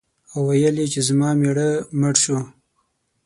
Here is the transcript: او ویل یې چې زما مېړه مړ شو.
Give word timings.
او 0.31 0.39
ویل 0.49 0.75
یې 0.81 0.87
چې 0.93 1.01
زما 1.07 1.29
مېړه 1.39 1.69
مړ 1.99 2.13
شو. 2.23 2.37